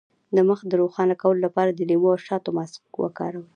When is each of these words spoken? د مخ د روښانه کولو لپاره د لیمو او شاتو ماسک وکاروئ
د 0.35 0.37
مخ 0.47 0.59
د 0.67 0.73
روښانه 0.81 1.15
کولو 1.21 1.39
لپاره 1.47 1.71
د 1.71 1.79
لیمو 1.89 2.07
او 2.15 2.23
شاتو 2.27 2.49
ماسک 2.57 2.93
وکاروئ 2.97 3.47